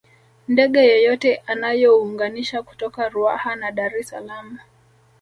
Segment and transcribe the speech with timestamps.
[0.47, 4.57] Ndege yoyote inayounganisha kutoka Ruaha na Dar es Salaam